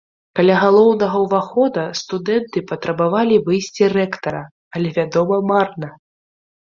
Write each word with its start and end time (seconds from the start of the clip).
Каля 0.37 0.53
галоўнага 0.61 1.17
ўвахода 1.25 1.83
студэнты 2.01 2.63
патрабавалі 2.71 3.35
выйсці 3.51 3.93
рэктара, 3.97 4.43
але, 4.77 4.89
вядома, 5.01 5.35
марна. 5.53 5.89